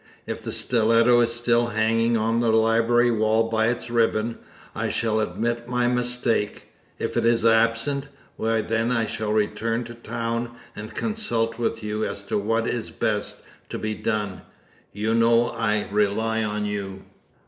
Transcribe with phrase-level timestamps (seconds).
[0.25, 4.39] If the stiletto is still hanging on the library wall by its ribbon,
[4.73, 9.93] I shall admit my mistake; if it is absent, why then I shall return to
[9.93, 14.41] town and consult with you as to what is best to be done.
[14.91, 17.03] You know I rely on you."